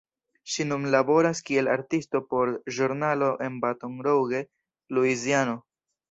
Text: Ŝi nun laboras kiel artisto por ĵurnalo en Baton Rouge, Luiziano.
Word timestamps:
Ŝi 0.51 0.63
nun 0.67 0.85
laboras 0.93 1.41
kiel 1.49 1.67
artisto 1.73 2.21
por 2.31 2.51
ĵurnalo 2.77 3.27
en 3.49 3.59
Baton 3.65 3.99
Rouge, 4.07 4.41
Luiziano. 4.99 5.55